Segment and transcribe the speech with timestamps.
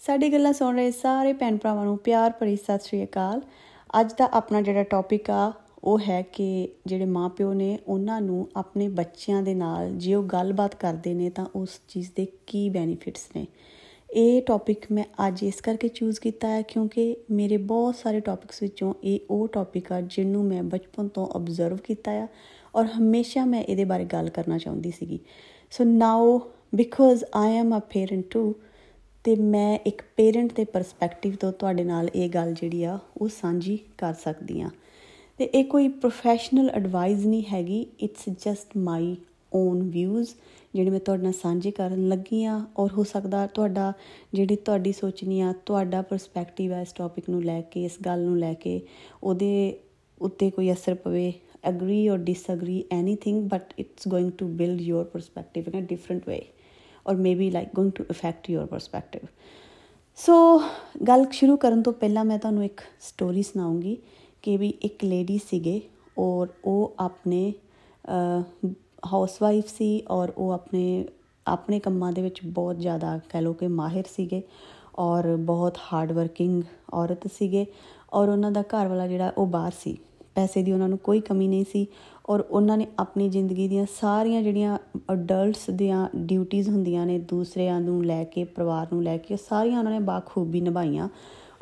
[0.00, 3.40] ਸਾਡੀ ਗੱਲਾਂ ਸੁਣ ਰਹੇ ਸਾਰੇ ਭੈਣ ਭਰਾਵਾਂ ਨੂੰ ਪਿਆਰ ਭਰੀ ਸਤਿ ਸ਼੍ਰੀ ਅਕਾਲ।
[4.00, 5.52] ਅੱਜ ਦਾ ਆਪਣਾ ਜਿਹੜਾ ਟੌਪਿਕ ਆ,
[5.84, 10.74] ਉਹ ਹੈ ਕਿ ਜਿਹੜੇ ਮਾਪਿਓ ਨੇ ਉਹਨਾਂ ਨੂੰ ਆਪਣੇ ਬੱਚਿਆਂ ਦੇ ਨਾਲ ਜੇ ਉਹ ਗੱਲਬਾਤ
[10.74, 13.46] ਕਰਦੇ ਨੇ ਤਾਂ ਉਸ ਚੀਜ਼ ਦੇ ਕੀ ਬੈਨੀਫਿਟਸ ਨੇ।
[14.10, 18.94] ਇਹ ਟੌਪਿਕ ਮੈਂ ਅੱਜ ਇਸ ਕਰਕੇ ਚੂਜ਼ ਕੀਤਾ ਹੈ ਕਿਉਂਕਿ ਮੇਰੇ ਬਹੁਤ ਸਾਰੇ ਟੌਪਿਕਸ ਵਿੱਚੋਂ
[19.04, 22.26] ਇਹ ਉਹ ਟੌਪਿਕ ਆ ਜਿਹਨੂੰ ਮੈਂ ਬਚਪਨ ਤੋਂ ਅਬਜ਼ਰਵ ਕੀਤਾ ਆ
[22.74, 25.20] ਔਰ ਹਮੇਸ਼ਾ ਮੈਂ ਇਹਦੇ ਬਾਰੇ ਗੱਲ ਕਰਨਾ ਚਾਹੁੰਦੀ ਸੀਗੀ।
[25.70, 26.38] So now
[26.74, 28.54] because I am a parent too
[29.30, 33.78] ਤੇ ਮੈਂ ਇੱਕ ਪੇਰੈਂਟ ਦੇ ਪਰਸਪੈਕਟਿਵ ਤੋਂ ਤੁਹਾਡੇ ਨਾਲ ਇਹ ਗੱਲ ਜਿਹੜੀ ਆ, ਉਹ ਸਾਂਝੀ
[33.98, 34.70] ਕਰ ਸਕਦੀ ਆ।
[35.38, 39.16] ਤੇ ਇਹ ਕੋਈ ਪ੍ਰੋਫੈਸ਼ਨਲ ਐਡਵਾਈਸ ਨਹੀਂ ਹੈਗੀ it's just my
[39.54, 40.28] own views
[40.74, 43.92] ਜਿਹੜੇ ਮੈਂ ਤੁਹਾਡੇ ਨਾਲ ਸਾਂਝੇ ਕਰਨ ਲੱਗੀ ਆ। ਔਰ ਹੋ ਸਕਦਾ ਤੁਹਾਡਾ,
[44.34, 48.38] ਜਿਹੜੀ ਤੁਹਾਡੀ ਸੋਚਣੀ ਆ, ਤੁਹਾਡਾ ਪਰਸਪੈਕਟਿਵ ਹੈ ਇਸ ਟੌਪਿਕ ਨੂੰ ਲੈ ਕੇ, ਇਸ ਗੱਲ ਨੂੰ
[48.38, 48.80] ਲੈ ਕੇ,
[49.22, 49.78] ਉਹਦੇ
[50.20, 51.32] ਉੱਤੇ ਕੋਈ ਅਸਰ ਪਵੇ।
[51.70, 56.44] Agree or disagree anything, but it's going to build your perspective in a different way
[57.06, 59.26] or maybe like going to affect your perspective.
[60.16, 60.62] ਸੋ
[61.08, 63.96] ਗੱਲ ਸ਼ੁਰੂ ਕਰਨ ਤੋਂ ਪਹਿਲਾਂ ਮੈਂ ਤੁਹਾਨੂੰ ਇੱਕ ਸਟੋਰੀ ਸੁਣਾਉਂਗੀ
[64.42, 65.80] ਕਿ ਵੀ ਇੱਕ ਲੇਡੀ ਸੀਗੇ
[66.18, 67.52] ਔਰ ਉਹ ਆਪਣੇ
[69.12, 71.06] ਹਾਊਸਵਾਈਫ ਸੀ ਔਰ ਉਹ ਆਪਣੇ
[71.46, 74.42] ਆਪਣੇ ਕੰਮਾਂ ਦੇ ਵਿੱਚ ਬਹੁਤ ਜ਼ਿਆਦਾ ਕਹਿ ਲੋ ਕਿ ਮਾਹਿਰ ਸੀਗੇ
[74.98, 76.62] ਔਰ ਬਹੁਤ ਹਾਰਡ ਵਰਕਿੰਗ
[76.94, 77.66] ਔਰਤ ਸੀਗੇ
[78.12, 79.96] ਔਰ ਉਹਨਾਂ ਦਾ ਘਰ ਵਾਲਾ ਜਿਹੜਾ ਉਹ ਬਾਹਰ ਸੀ।
[80.40, 81.86] ਪੈਸੇ ਦੀ ਉਹਨਾਂ ਨੂੰ ਕੋਈ ਕਮੀ ਨਹੀਂ ਸੀ
[82.28, 84.78] ਔਰ ਉਹਨਾਂ ਨੇ ਆਪਣੀ ਜ਼ਿੰਦਗੀ ਦੀਆਂ ਸਾਰੀਆਂ ਜਿਹੜੀਆਂ
[85.12, 89.92] ਅਡਲਟਸ ਦੀਆਂ ਡਿਊਟੀਆਂ ਹੁੰਦੀਆਂ ਨੇ ਦੂਸਰਿਆਂ ਨੂੰ ਲੈ ਕੇ, ਪਰਿਵਾਰ ਨੂੰ ਲੈ ਕੇ ਸਾਰੀਆਂ ਉਹਨਾਂ
[89.92, 91.08] ਨੇ ਬਾਖੂਬੀ ਨਿਭਾਈਆਂ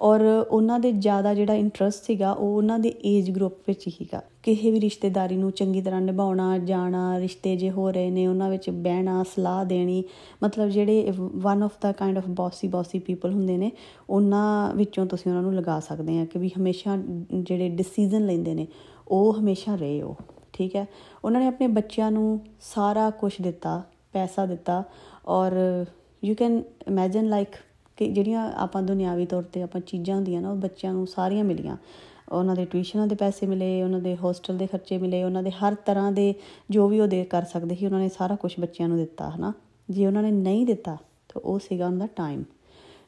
[0.01, 4.71] ਔਰ ਉਹਨਾਂ ਦੇ ਜ਼ਿਆਦਾ ਜਿਹੜਾ ਇੰਟਰਸਟ ਸੀਗਾ ਉਹ ਉਹਨਾਂ ਦੇ ਏਜ ਗਰੁੱਪ ਵਿੱਚ ਹੀਗਾ ਕਿਸੇ
[4.71, 9.23] ਵੀ ਰਿਸ਼ਤੇਦਾਰੀ ਨੂੰ ਚੰਗੀ ਤਰ੍ਹਾਂ ਨਿਭਾਉਣਾ, ਜਾਣਾ, ਰਿਸ਼ਤੇ ਜੇ ਹੋ ਰਹੇ ਨੇ, ਉਹਨਾਂ ਵਿੱਚ ਬਹਿਣਾ,
[9.23, 10.05] ਸਲਾਹ ਦੇਣੀ,
[10.43, 13.71] ਮਤਲਬ ਜਿਹੜੇ one of the kind of bossy bossy people ਹੁੰਦੇ ਨੇ,
[14.11, 16.97] ਉਹਨਾਂ ਵਿੱਚੋਂ ਤੁਸੀਂ ਉਹਨਾਂ ਨੂੰ ਲਗਾ ਸਕਦੇ ਆ ਕਿ ਵੀ ਹਮੇਸ਼ਾ
[17.35, 18.67] ਜਿਹੜੇ ਡਿਸੀਜਨ ਲੈਂਦੇ ਨੇ,
[19.09, 20.17] ਉਹ ਹਮੇਸ਼ਾ ਰਹੇ ਉਹ,
[20.53, 20.87] ਠੀਕ ਹੈ?
[21.25, 22.41] ਉਹਨਾਂ ਨੇ ਆਪਣੇ ਬੱਚਿਆਂ ਨੂੰ
[22.75, 23.83] ਸਾਰਾ ਕੁਝ ਦਿੱਤਾ,
[24.13, 24.85] ਪੈਸਾ ਦਿੱਤਾ
[25.27, 25.53] ਔਰ
[26.25, 27.49] ਯੂ ਕੈਨ ਇਮੇਜਿਨ ਲਾਈਕ
[27.97, 31.77] ਕਿ ਜਿਹੜੀਆਂ ਆਪਾਂ ਦੁਨਿਆਵੀ ਤੌਰ ਤੇ ਆਪਾਂ ਚੀਜ਼ਾਂ ਹੁੰਦੀਆਂ ਨਾ, ਉਹ ਬੱਚਿਆਂ ਨੂੰ ਸਾਰੀਆਂ ਮਿਲੀਆਂ।
[32.33, 35.75] ਉਹਨਾਂ ਦੇ ਟਿਊਸ਼ਨਾਂ ਦੇ ਪੈਸੇ ਮਿਲੇ, ਉਹਨਾਂ ਦੇ ਹੋਸਟਲ ਦੇ ਖਰਚੇ ਮਿਲੇ, ਉਹਨਾਂ ਦੇ ਹਰ
[35.75, 36.35] ਤਰ੍ਹਾਂ ਦੇ
[36.71, 39.53] ਜੋ ਵੀ ਉਹ ਦੇ ਕਰ ਸਕਦੇ ਸੀ, ਉਹਨਾਂ ਨੇ ਸਾਰਾ ਕੁਝ ਬੱਚਿਆਂ ਨੂੰ ਦਿੱਤਾ, ਹਨਾ?
[39.91, 40.97] ਜੇ ਉਹਨਾਂ ਨੇ ਨਹੀਂ ਦਿੱਤਾ,
[41.29, 42.45] ਤਾਂ ਉਹ ਸੀਗਾ ਉਹਨਾਂ ਦਾ ਟਾਈਮ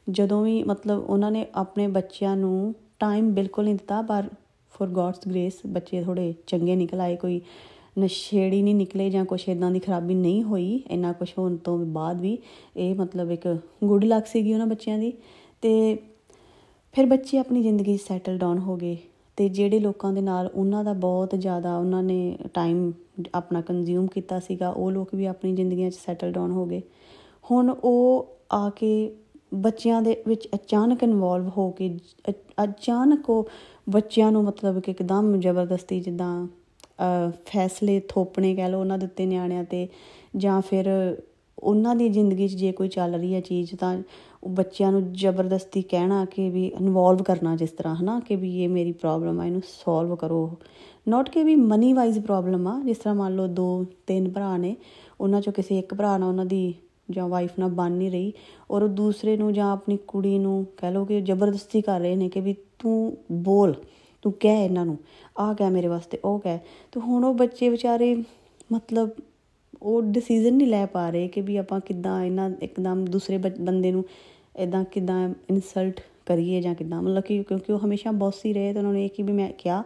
[0.09, 4.29] ਜਦੋਂ ਵੀ ਮਤਲਬ ਉਹਨਾਂ ਨੇ ਆਪਣੇ ਬੱਚਿਆਂ ਨੂੰ ਟਾਈਮ ਬਿਲਕੁਲ ਨਹੀਂ ਦਿੱਤਾ, ਪਰ
[4.73, 7.41] ਫॉर ਗॉड्स ਗ੍ਰੇਸ ਬੱਚੇ ਥੋੜੇ ਚੰਗੇ ਨਿਕਲ ਆਏ, ਕੋਈ
[7.99, 12.21] ਨਸ਼ੇੜੀ ਨਹੀਂ ਨਿਕਲੇ ਜਾਂ ਕੁਝ ਇਦਾਂ ਦੀ ਖਰਾਬੀ ਨਹੀਂ ਹੋਈ, ਇੰਨਾ ਕੁਝ ਹੋਣ ਤੋਂ ਬਾਅਦ
[12.21, 12.37] ਵੀ
[12.77, 15.13] ਇਹ ਮਤਲਬ ਇੱਕ ਗੁੱਡ ਲੱਕ ਸੀਗੀ ਉਹਨਾਂ ਬੱਚਿਆਂ ਦੀ,
[15.61, 15.97] ਤੇ
[16.93, 18.97] ਫਿਰ ਬੱਚੇ ਆਪਣੀ ਜ਼ਿੰਦਗੀ ਸੈਟਲ ਡਾਊਨ ਹੋ ਗਏ।
[19.37, 22.91] ਤੇ ਜਿਹੜੇ ਲੋਕਾਂ ਦੇ ਨਾਲ ਉਹਨਾਂ ਦਾ ਬਹੁਤ ਜ਼ਿਆਦਾ ਉਹਨਾਂ ਨੇ ਟਾਈਮ
[23.35, 26.81] ਆਪਣਾ ਕੰਜ਼ਿਊਮ ਕੀਤਾ ਸੀਗਾ, ਉਹ ਲੋਕ ਵੀ ਆਪਣੀ ਜ਼ਿੰਦਗੀਆਂ 'ਚ ਸੈਟਲ ਡਾਊਨ ਹੋ ਗਏ।
[27.51, 29.11] ਹੁਣ ਉਹ ਆ ਕੇ
[29.53, 31.89] ਬੱਚਿਆਂ ਦੇ ਵਿੱਚ ਅਚਾਨਕ ਇਨਵੋਲਵ ਹੋ ਕੇ
[32.63, 33.49] ਅਚਾਨਕ ਉਹ
[33.89, 36.47] ਬੱਚਿਆਂ ਨੂੰ ਮਤਲਬ ਕਿ ਇੱਕਦਮ ਜ਼ਬਰਦਸਤੀ ਜਿੱਦਾਂ
[37.45, 39.87] ਫੈਸਲੇ ਥੋਪਣੇ ਕਹਿ ਲਓ ਉਹਨਾਂ ਦੇ ਉੱਤੇ ਨਿਆਣਿਆਂ ਤੇ
[40.37, 40.89] ਜਾਂ ਫਿਰ
[41.57, 43.95] ਉਹਨਾਂ ਦੀ ਜ਼ਿੰਦਗੀ 'ਚ ਜੇ ਕੋਈ ਚੱਲ ਰਹੀ ਹੈ ਚੀਜ਼ ਤਾਂ
[44.43, 48.69] ਉਹ ਬੱਚਿਆਂ ਨੂੰ ਜ਼ਬਰਦਸਤੀ ਕਹਿਣਾ ਕਿ ਵੀ ਇਨਵੋਲਵ ਕਰਨਾ ਜਿਸ ਤਰ੍ਹਾਂ, ਹਨਾ, ਕਿ ਵੀ ਇਹ
[48.69, 50.51] ਮੇਰੀ ਪ੍ਰੋਬਲਮ ਆ, ਇਹਨੂੰ ਸੋਲਵ ਕਰੋ।
[51.07, 54.75] ਨਾਟ ਕਿ ਵੀ ਮਨੀ ਵਾਈਜ਼ ਪ੍ਰੋਬਲਮ ਆ, ਜਿਸ ਤਰ੍ਹਾਂ ਮੰਨ ਲਓ ਦੋ, ਤਿੰਨ ਭਰਾ ਨੇ,
[55.21, 56.73] ਉਹਨਾਂ ਚੋਂ ਕਿਸੇ ਇੱਕ ਭਰਾ ਨਾਲ ਉਹਨਾਂ ਦੀ
[57.11, 58.33] ਜਾਂ ਵਾਈਫ ਨਾਲ ਬਣ ਨਹੀਂ ਰਹੀ,
[58.71, 62.29] ਔਰ ਉਹ ਦੂਸਰੇ ਨੂੰ ਜਾਂ ਆਪਣੀ ਕੁੜੀ ਨੂੰ ਕਹਿ ਲਓ ਕਿ ਜ਼ਬਰਦਸਤੀ ਕਰ ਰਹੇ ਨੇ
[62.29, 63.75] ਕਿ ਵੀ ਤੂੰ ਬੋਲ,
[64.21, 64.97] ਤੂੰ ਕਹਿ ਇਹਨਾਂ ਨੂੰ,
[65.39, 66.59] ਆਹ ਕਹਿ ਮੇਰੇ ਵਾਸਤੇ, ਉਹ ਕਹਿ।
[66.91, 68.23] ਤੇ ਹੁਣ ਉਹ ਬੱਚੇ ਵਿਚਾਰੇ
[68.71, 69.09] ਮਤਲਬ
[69.81, 74.03] ਉਹ ਡਿਸੀਜਨ ਨਹੀਂ ਲੈ ਪਾ ਰਹੇ ਕਿ ਵੀ ਆਪਾਂ ਕਿੱਦਾਂ ਇਹਨਾਂ ਇੱਕਦਮ ਦੂਸਰੇ ਬੰਦੇ ਨੂੰ
[74.55, 78.93] ਇਦਾਂ ਕਿੱਦਾਂ ਇਨਸਲਟ ਕਰੀਏ ਜਾਂ ਕਿੱਦਾਂ, ਮਤਲਬ ਕਿ ਕਿਉਂਕਿ ਉਹ ਹਮੇਸ਼ਾ ਬੌਸੀ ਰਹੇ ਤਾਂ ਉਹਨਾਂ
[78.93, 79.83] ਨੇ ਇਹ ਕਿ ਵੀ ਮੈਂ ਕਿਹਾ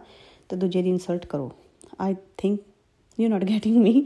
[0.48, 1.50] ਤੇ ਦੂਜੇ ਦੀ ਇਨਸਲਟ ਕਰੋ।
[2.00, 2.60] I think
[3.18, 4.04] you not getting me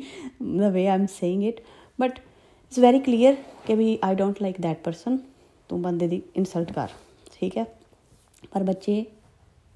[0.59, 1.61] the way I'm saying it
[1.99, 3.37] but it's very clear
[3.67, 5.19] ਕਿ we I don't like that person
[5.71, 6.89] ਤੂੰ ਬੰਦੇ ਦੀ ਇਨਸਲਟ ਕਰ,
[7.33, 7.65] ਠੀਕ ਹੈ?
[8.53, 9.05] ਪਰ ਬੱਚੇ,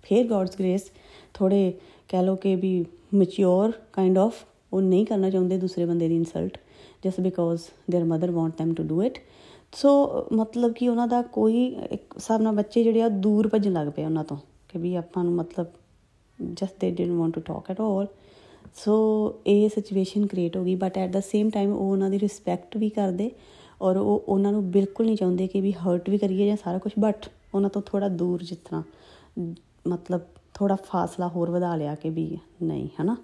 [0.05, 0.91] ਫੇਰ ਗॉड्स ਗ੍ਰੇਸ
[1.35, 1.73] ਥੋੜੇ
[2.09, 6.58] ਕਹਿ ਲੋ ਕਿ ਵੀ ਮੈਚੁਰ ਕਾਈਂਡ ਆਫ ਉਹ ਨਹੀਂ ਕਰਨਾ ਚਾਹੁੰਦੇ ਦੂਸਰੇ ਬੰਦੇ ਦੀ insult
[7.03, 7.62] just because
[7.92, 9.18] their mother want them to do it
[9.74, 9.92] so
[10.34, 14.06] ਮਤਲਬ ਕਿ ਉਹਨਾਂ ਦਾ ਕੋਈ ਇੱਕ ਹਿਸਾਬ ਨਾਲ ਬੱਚੇ ਜਿਹੜੇ ਆ ਦੂਰ ਭੱਜਣ ਲੱਗ ਪਏ
[14.06, 14.38] ਉਹਨਾਂ ਤੋਂ
[14.70, 15.68] ਕਿ ਵੀ ਆਪਾਂ ਨੂੰ ਮਤਲਬ
[16.40, 18.08] just they didn't want to talk at all
[18.75, 18.96] so
[19.46, 22.90] ਇਹ ਸਿਚੁਏਸ਼ਨ ਕ੍ਰੀਏਟ ਹੋ ਗਈ but at the same time ਉਹ ਉਹਨਾਂ ਦੀ ਰਿਸਪੈਕਟ ਵੀ
[22.90, 23.31] ਕਰਦੇ
[23.81, 26.91] ਔਰ ਉਹ ਉਹਨਾਂ ਨੂੰ ਬਿਲਕੁਲ ਨਹੀਂ ਚਾਹੁੰਦੇ ਕਿ ਵੀ ਹਰਟ ਵੀ ਕਰੀਏ ਜਾਂ ਸਾਰਾ ਕੁਝ
[27.00, 28.84] ਬਟ ਉਹਨਾਂ ਤੋਂ ਥੋੜਾ ਦੂਰ ਜਿੱਤਨਾ
[29.88, 30.22] ਮਤਲਬ
[30.53, 33.16] ਥੋੜਾ ਫਾਸਲਾ ਹੋਰ ਵਧਾ ਲਿਆ ਕਿ ਵੀ ਨਹੀਂ ਹਨਾ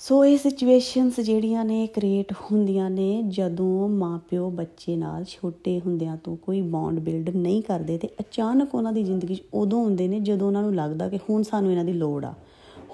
[0.00, 6.36] ਸੋ ਇਹ ਸਿਚੁਏਸ਼ਨਸ ਜਿਹੜੀਆਂ ਨੇ ਕ੍ਰੀਏਟ ਹੁੰਦੀਆਂ ਨੇ ਜਦੋਂ ਮਾਪਿਓ ਬੱਚੇ ਨਾਲ ਛੋਟੇ ਹੁੰਦਿਆਂ ਤੋਂ
[6.36, 10.46] ਕੋਈ ਬੌਂਡ ਬਿਲਡ ਨਹੀਂ ਕਰਦੇ ਤੇ ਅਚਾਨਕ ਉਹਨਾਂ ਦੀ ਜ਼ਿੰਦਗੀ 'ਚ ਉਦੋਂ ਹੁੰਦੇ ਨੇ ਜਦੋਂ
[10.46, 12.32] ਉਹਨਾਂ ਨੂੰ ਲੱਗਦਾ ਕਿ ਹੁਣ ਸਾਨੂੰ ਇਹਨਾਂ ਦੀ ਲੋੜ ਆ।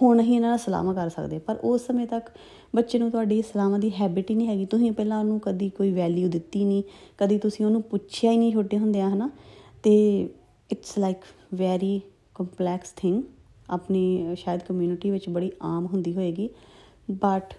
[0.03, 2.31] ਹੁਣ ਅਸੀਂ ਇਹਨਾਂ ਨਾਲ ਸਲਾਮਾ ਕਰ ਸਕਦੇ। ਪਰ ਉਸ ਸਮੇਂ ਤੱਕ
[2.77, 6.29] ਬੱਚੇ ਨੂੰ ਤੁਹਾਡੀ ਸਲਾਮਾ ਦੀ ਹੈਬਿਟ ਹੀ ਨਹੀਂ ਹੈਗੀ। ਤੁਸੀਂ ਪਹਿਲਾਂ ਉਹਨੂੰ ਕਦੀ ਕੋਈ ਵੈਲਿਊ
[6.29, 6.83] ਦਿੱਤੀ ਨਹੀਂ,
[7.19, 9.31] ਕਦੀ ਤੁਸੀਂ ਉਹਨੂੰ ਪੁੱਛਿਆ ਹੀ ਨਹੀਂ ਛੋਟੇ ਹੁੰਦਿਆਂ, ਹਨਾ?
[9.83, 10.29] ਤੇ
[10.71, 11.25] it's like
[11.55, 12.01] very
[12.35, 13.23] complex thing
[13.71, 16.49] ਆਪਣੀ ਸ਼ਾਇਦ ਕਮਿਊਨਿਟੀ ਵਿੱਚ ਬੜੀ ਆਮ ਹੁੰਦੀ ਹੋਏਗੀ।
[17.11, 17.55] ਬਟ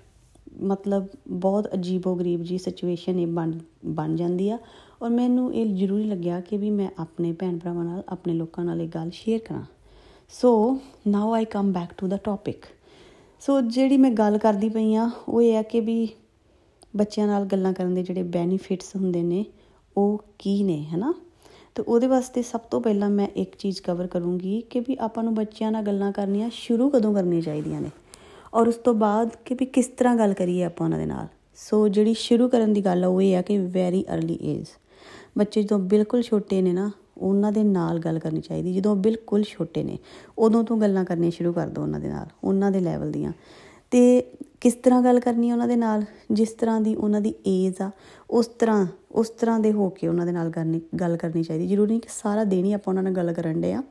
[0.62, 3.52] ਮਤਲਬ ਬਹੁਤ ਅਜੀਬੋ ਗਰੀਬ ਜੀ ਸਿਚੁਏਸ਼ਨ ਇਹ ਬਣ
[3.86, 4.60] ਬਣ ਜਾਂਦੀ ਆ।
[5.02, 8.82] ਔਰ ਮੈਨੂੰ ਇਹ ਜ਼ਰੂਰੀ ਲੱਗਿਆ ਕਿ ਵੀ ਮੈਂ ਆਪਣੇ ਭੈਣ ਭਰਾਵਾਂ ਨਾਲ, ਆਪਣੇ ਲੋਕਾਂ ਨਾਲ
[8.82, 9.64] ਇਹ ਗੱਲ ਸ਼ੇਅਰ ਕਰਾਂ।
[10.30, 12.66] So now I come back to the topic
[13.40, 16.10] so ਜਿਹੜੀ ਮੈਂ ਗੱਲ ਕਰਦੀ ਪਈ ਆ, ਉਹ ਇਹ ਹੈ ਕਿ ਵੀ
[16.96, 19.46] ਬੱਚਿਆਂ ਨਾਲ ਗੱਲਾਂ ਕਰਨ ਦੇ ਜਿਹੜੇ ਬੈਨੀਫਿਟਸ ਹੁੰਦੇ ਨੇ,
[19.98, 21.14] ਉਹ ਕੀ ਨੇ, ਹਨਾ?
[21.76, 25.34] ਤੇ ਉਹਦੇ ਵਾਸਤੇ ਸਭ ਤੋਂ ਪਹਿਲਾਂ ਮੈਂ ਇੱਕ ਚੀਜ਼ ਕਵਰ ਕਰੂੰਗੀ ਕਿ ਵੀ ਆਪਾਂ ਨੂੰ
[25.34, 27.90] ਬੱਚਿਆਂ ਨਾਲ ਗੱਲਾਂ ਕਰਨੀਆਂ ਸ਼ੁਰੂ ਕਦੋਂ ਕਰਨੀਆਂ ਚਾਹੀਦੀਆਂ ਨੇ।
[28.56, 31.88] ਔਰ ਉਸ ਤੋਂ ਬਾਅਦ ਕਿ ਵੀ ਕਿਸ ਤਰ੍ਹਾਂ ਗੱਲ ਕਰੀਏ ਆਪਾਂ ਉਹਨਾਂ ਦੇ ਨਾਲ। ਸੋ
[31.88, 34.66] ਜਿਹੜੀ ਸ਼ੁਰੂ ਕਰਨ ਦੀ ਗੱਲ ਆ, ਉਹ ਇਹ ਆ ਕਿ ਵੈਰੀ अर्ਲੀ ਏਜ
[35.38, 39.84] ਬੱਚੇ ਜਦੋਂ ਬਿਲਕੁਲ ਛੋਟੇ ਨੇ ਨਾ, ਉਹਨਾਂ ਦੇ ਨਾਲ ਗੱਲ ਕਰਨੀ ਚਾਹੀਦੀ। ਜਦੋਂ ਬਿਲਕੁਲ ਛੋਟੇ
[39.84, 39.98] ਨੇ,
[40.38, 43.32] ਉਦੋਂ ਤੋਂ ਗੱਲਾਂ ਕਰਨੀਆਂ ਸ਼ੁਰੂ ਕਰ ਦੋ ਉਹਨਾਂ ਦੇ ਨਾਲ, ਉਹਨਾਂ ਦੇ ਲੈਵਲ ਦੀਆਂ।
[43.92, 44.22] ਤੇ
[44.62, 46.04] ਕਿਸ ਤਰ੍ਹਾਂ ਗੱਲ ਕਰਨੀ ਹੈ ਉਹਨਾਂ ਦੇ ਨਾਲ?
[46.32, 47.92] ਜਿਸ ਤਰ੍ਹਾਂ ਦੀ ਉਹਨਾਂ ਦੀ ਏਜ ਆ,
[48.30, 51.92] ਉਸ ਤਰ੍ਹਾਂ ਉਸ ਤਰ੍ਹਾਂ ਦੇ ਹੋ ਕੇ ਉਹਨਾਂ ਦੇ ਨਾਲ ਕਰਨੀ, ਗੱਲ ਕਰਨੀ ਚਾਹੀਦੀ। ਜ਼ਰੂਰੀ
[51.92, 53.84] ਨਹੀਂ ਕਿ ਸਾਰਾ ਦਿਨ ਹੀ ਆਪਾਂ ਉਹਨਾਂ ਨਾਲ ਗੱਲ ਕਰਨ ਦੇ ਆ।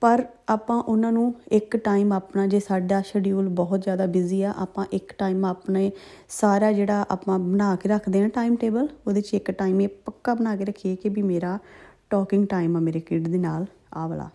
[0.00, 4.84] ਪਰ ਆਪਾਂ ਉਹਨਾਂ ਨੂੰ ਇੱਕ ਟਾਈਮ ਆਪਣਾ, ਜੇ ਸਾਡਾ ਸ਼ਡਿਊਲ ਬਹੁਤ ਜ਼ਿਆਦਾ ਬਿਜ਼ੀ ਆ, ਆਪਾਂ
[4.92, 5.90] ਇੱਕ ਟਾਈਮ ਆਪਣੇ
[6.28, 10.34] ਸਾਰਾ ਜਿਹੜਾ ਆਪਾਂ ਬਣਾ ਕੇ ਰੱਖਦੇ ਆ ਟਾਈਮ ਟੇਬਲ ਉਹਦੇ 'ਚ ਇੱਕ ਟਾਈਮ ਇਹ ਪੱਕਾ
[10.34, 11.58] ਬਣਾ ਕੇ ਰੱਖੀਏ ਕਿ ਵੀ ਮੇਰਾ
[12.10, 14.30] ਟਾਕਿੰਗ ਟਾਈਮ ਆ ਮੇਰੇ ਕਿਡ ਦੇ ਨਾਲ ਆ ਵਾਲਾ।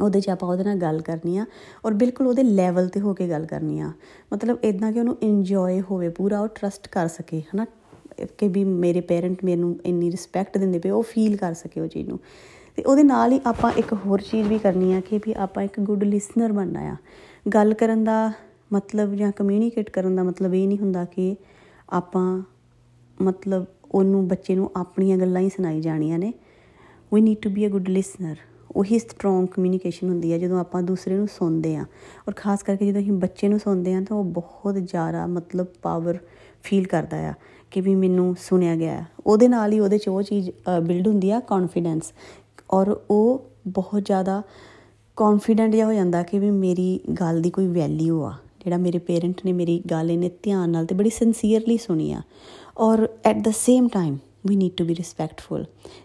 [0.00, 1.44] ਉਹਦੇ 'ਚ ਆਪਾਂ ਉਹਦੇ ਨਾਲ ਗੱਲ ਕਰਨੀ ਆ
[1.84, 3.92] ਔਰ ਬਿਲਕੁਲ ਉਹਦੇ ਲੈਵਲ ਤੇ ਹੋ ਕੇ ਗੱਲ ਕਰਨੀ ਆ।
[4.32, 7.66] ਮਤਲਬ ਇਦਾਂ ਕਿ ਉਹਨੂੰ ਇੰਜੋਏ ਹੋਵੇ ਪੂਰਾ, ਉਹ ਟਰਸਟ ਕਰ ਸਕੇ, ਹਨਾ?
[8.38, 12.08] ਕਿ ਵੀ ਮੇਰੇ ਪੇਰੈਂਟ ਮੈਨੂੰ ਇੰਨੀ ਰਿਸਪੈਕਟ ਦਿੰਦੇ ਪਏ, ਉਹ ਫੀਲ ਕਰ ਸਕੇ ਉਹ ਚੀਜ਼
[12.08, 12.18] ਨੂੰ।
[12.76, 15.78] ਤੇ ਉਹਦੇ ਨਾਲ ਹੀ ਆਪਾਂ ਇੱਕ ਹੋਰ ਚੀਜ਼ ਵੀ ਕਰਨੀ ਆ ਕਿ ਵੀ ਆਪਾਂ ਇੱਕ
[15.80, 16.96] ਗੁੱਡ ਲਿਸਨਰ ਬਣਨਾ ਆ।
[17.54, 18.32] ਗੱਲ ਕਰਨ ਦਾ
[18.72, 21.34] ਮਤਲਬ ਜਾਂ ਕਮਿਊਨੀਕੇਟ ਕਰਨ ਦਾ ਮਤਲਬ ਇਹ ਨਹੀਂ ਹੁੰਦਾ ਕਿ
[21.90, 22.42] ਆਪਾਂ
[23.18, 26.32] ਮਤਲਬ ਉਹਨੂੰ, ਬੱਚੇ ਨੂੰ ਆਪਣੀਆਂ ਗੱਲਾਂ ਹੀ ਸੁਣਾਈ ਜਾਣੀਆਂ ਨੇ।
[27.14, 28.36] We need to be a good listener
[28.76, 31.84] ਉਹੀ ਸਟਰੋਂਗ ਕਮਿਊਨੀਕੇਸ਼ਨ ਹੁੰਦੀ ਹੈ ਜਦੋਂ ਆਪਾਂ ਦੂਸਰੇ ਨੂੰ ਸੁਣਦੇ ਆ।
[32.28, 36.18] ਔਰ ਖਾਸ ਕਰਕੇ ਜਦੋਂ ਅਸੀਂ ਬੱਚੇ ਨੂੰ ਸੁਣਦੇ ਆ ਤਾਂ ਉਹ ਬਹੁਤ ਜ਼ਿਆਦਾ ਮਤਲਬ ਪਾਵਰ
[36.62, 37.32] ਫੀਲ ਕਰਦਾ ਆ
[37.70, 40.50] ਕਿ ਵੀ ਮੈਨੂੰ ਸੁਣਿਆ ਗਿਆ ਉਹਦੇ ਨਾਲ ਹੀ ਉਹਦੇ 'ਚ ਉਹ ਚੀਜ਼
[40.82, 42.12] ਬਿਲਡ ਹੁੰਦੀ ਆ ਕੌਨਫੀਡੈਂਸ
[42.70, 44.42] ਔਰ ਉਹ ਬਹੁਤ ਜ਼ਿਆਦਾ
[45.16, 48.34] ਕੌਨਫੀਡੈਂਟ ਜਿਹਾ ਹੋ ਜਾਂਦਾ ਕਿ ਵੀ ਮੇਰੀ ਗੱਲ ਦੀ ਕੋਈ ਵੈਲਿਊ ਆ।
[48.64, 52.22] ਜਿਹੜਾ ਮੇਰੇ ਪੇਰੈਂਟ ਨੇ ਮੇਰੀ ਗੱਲ ਇਹਨੇ ਧਿਆਨ ਨਾਲ ਤੇ ਬੜੀ ਸਿੰਸੀਅਰਲੀ ਸੁਣੀ ਆ।
[52.78, 55.64] ਔਰ at the same time we need to be respectful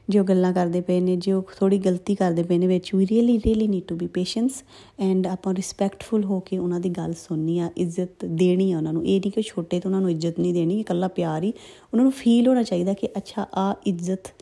[0.09, 3.67] ਜੋ ਗੱਲਾਂ ਕਰਦੇ ਪਏ ਨੇ, ਜੋ ਥੋੜੀ ਗਲਤੀ ਕਰਦੇ ਪਏ ਨੇ, ਵਿੱਚ we really really
[3.67, 4.51] need to be patience
[4.99, 9.05] and ਆਪਾਂ ਰਿਸਪੈਕਟਫੁਲ ਹੋ ਕੇ ਉਹਨਾਂ ਦੀ ਗੱਲ ਸੁਣਨੀ ਆ, ਇੱਜ਼ਤ ਦੇਣੀ ਆ ਉਹਨਾਂ ਨੂੰ।
[9.05, 11.49] ਇਹ ਨਹੀਂ ਕਿ ਛੋਟੇ ਤੋਂ ਉਹਨਾਂ ਨੂੰ ਇੱਜ਼ਤ ਨਹੀਂ ਦੇਣੀ, ਇਕੱਲਾ ਪਿਆਰ ਹੀ।
[11.93, 14.33] ਉਹਨਾਂ ਨੂੰ ਫੀਲ ਹੋਣਾ ਚਾਹੀਦਾ ਕਿ ਅੱਛਾ ਆ ਇੱਜ਼ਤ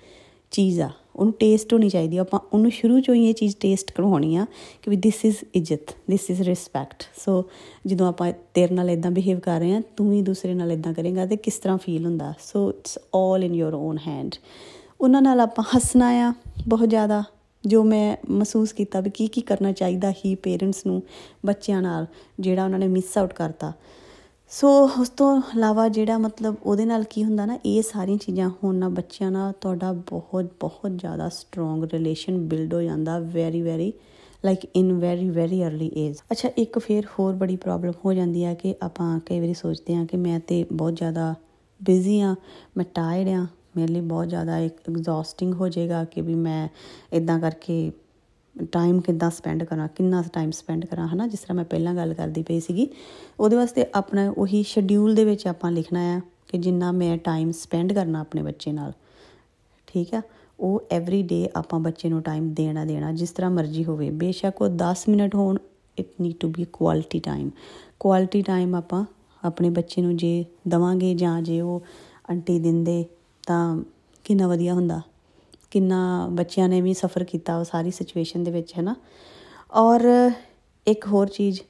[0.51, 0.89] ਚੀਜ਼ ਆ।
[1.19, 4.45] ਉਹਨੂੰ ਟੇਸਟ ਹੋਣੀ ਚਾਹੀਦੀ ਆਪਾਂ ਉਹਨੂੰ ਸ਼ੁਰੂ ਚੋਂ ਹੀ ਇਹ ਚੀਜ਼ ਟੇਸਟ ਕਰਵਾਉਣੀ ਆ
[4.81, 7.43] ਕਿ we this is izzat this is respect so
[7.87, 11.25] ਜਦੋਂ ਆਪਾਂ ਤੇਰੇ ਨਾਲ ਇਦਾਂ ਬਿਹੇਵ ਕਰ ਰਹੇ ਆ, ਤੂੰ ਵੀ ਦੂਸਰੇ ਨਾਲ ਇਦਾਂ ਕਰੇਗਾ
[11.25, 12.33] ਤੇ ਕਿਸ ਤਰ੍ਹਾਂ ਫੀਲ ਹੁੰਦਾ?
[12.39, 14.35] So it's all in your own hand
[15.01, 16.33] ਉਹਨਾਂ ਨਾਲ ਆਪਾਂ ਹੱਸਣਾ ਆ
[16.67, 17.23] ਬਹੁਤ ਜ਼ਿਆਦਾ,
[17.63, 21.01] ਜੋ ਮੈਂ ਮਹਿਸੂਸ ਕੀਤਾ ਵੀ ਕੀ ਕੀ ਕਰਨਾ ਚਾਹੀਦਾ ਹੀ ਪੇਰੈਂਟਸ ਨੂੰ,
[21.45, 22.05] ਬੱਚਿਆਂ ਨਾਲ,
[22.39, 23.71] ਜਿਹੜਾ ਉਹਨਾਂ ਨੇ ਮਿਸ ਆਊਟ ਕਰਤਾ।
[24.51, 24.69] ਸੋ
[25.01, 28.89] ਉਸ ਤੋਂ ਇਲਾਵਾ ਜਿਹੜਾ ਮਤਲਬ ਉਹਦੇ ਨਾਲ ਕੀ ਹੁੰਦਾ ਨਾ, ਇਹ ਸਾਰੀਆਂ ਚੀਜ਼ਾਂ ਹੋਣ ਨਾਲ
[28.89, 33.91] ਬੱਚਿਆਂ ਨਾਲ ਤੁਹਾਡਾ ਬਹੁਤ ਬਹੁਤ ਜ਼ਿਆਦਾ ਸਟਰੋਂਗ ਰਿਲੇਸ਼ਨ ਬਿਲਡ ਹੋ ਜਾਂਦਾ very very
[34.45, 38.53] like in very very early age ਅੱਛਾ, ਇੱਕ ਫੇਰ ਹੋਰ ਬੜੀ ਪ੍ਰੋਬਲਮ ਹੋ ਜਾਂਦੀ ਆ
[38.53, 41.33] ਕਿ ਆਪਾਂ ਕਈ ਵਾਰੀ ਸੋਚਦੇ ਆ ਕਿ ਮੈਂ ਤੇ ਬਹੁਤ ਜ਼ਿਆਦਾ
[41.81, 42.35] ਬਿਜ਼ੀ ਆ,
[42.77, 43.45] ਮੈਂ ਟਾਇਰਡ ਆ,
[43.77, 46.67] ਮੇਰੇ ਲਈ ਬਹੁਤ ਜ਼ਿਆਦਾ ਇੱਕ ਐਗਜ਼ੌਸਟਿੰਗ ਹੋ ਜਾਏਗਾ ਕਿ ਵੀ ਮੈਂ
[47.13, 47.91] ਇਦਾਂ ਕਰਕੇ
[48.63, 51.27] ਟਾਈਮ ਕਿੱਦਾਂ ਸਪੈਂਡ ਕਰਾਂ, ਕਿੰਨਾ ਟਾਈਮ ਸਪੈਂਡ ਕਰਾਂ, ਹਨਾ?
[51.27, 52.87] ਜਿਸ ਤਰ੍ਹਾਂ ਮੈਂ ਪਹਿਲਾਂ ਗੱਲ ਕਰਦੀ ਪਈ ਸੀਗੀ,
[53.39, 57.93] ਉਹਦੇ ਵਾਸਤੇ ਆਪਣਾ ਉਹੀ ਸ਼ਡਿਊਲ ਦੇ ਵਿੱਚ ਆਪਾਂ ਲਿਖਣਾ ਆ ਕਿ ਜਿੰਨਾ ਮੈਂ ਟਾਈਮ ਸਪੈਂਡ
[57.93, 58.93] ਕਰਨਾ ਆਪਣੇ ਬੱਚੇ ਨਾਲ,
[59.87, 60.21] ਠੀਕ ਆ?
[60.59, 64.69] ਉਹ ਐਵਰੀ ਡੇ ਆਪਾਂ ਬੱਚੇ ਨੂੰ ਟਾਈਮ ਦੇਣਾ ਦੇਣਾ, ਜਿਸ ਤਰ੍ਹਾਂ ਮਰਜ਼ੀ ਹੋਵੇ। ਬੇਸ਼ੱਕ ਉਹ
[64.69, 65.57] 10 ਮਿੰਟ ਹੋਣ
[65.99, 67.49] it need to be quality time
[67.99, 69.05] quality time ਆਪਾਂ
[69.45, 71.83] ਆਪਣੇ ਬੱਚੇ ਨੂੰ ਜੇ ਦਵਾਂਗੇ ਜਾਂ ਜੇ ਉਹ
[72.31, 73.05] ਆਂਟੀ ਦਿੰਦੇ
[73.47, 73.83] ਤਾਂ
[74.23, 75.01] ਕਿੰਨਾ ਵਧੀਆ ਹੁੰਦਾ।
[75.71, 78.95] ਕਿੰਨਾ ਬੱਚਿਆਂ ਨੇ ਵੀ ਸਫਰ ਕੀਤਾ ਉਹ ਸਾਰੀ ਸਿਚੁਏਸ਼ਨ ਦੇ ਵਿੱਚ ਹੈ ਨਾ
[79.77, 80.01] ਔਰ
[80.87, 81.61] ਇੱਕ ਹੋਰ ਚੀਜ਼,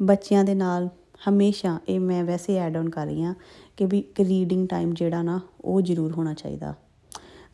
[0.00, 0.88] ਬੱਚਿਆਂ ਦੇ ਨਾਲ
[1.28, 3.34] ਹਮੇਸ਼ਾ ਇਹ ਮੈਂ ਵੈਸੇ ਐਡ ਆਨ ਕਰ ਰਹੀ ਹਾਂ
[3.76, 6.74] ਕਿ ਵੀ ਰੀਡਿੰਗ ਟਾਈਮ ਜਿਹੜਾ ਨਾ, ਉਹ ਜ਼ਰੂਰ ਹੋਣਾ ਚਾਹੀਦਾ।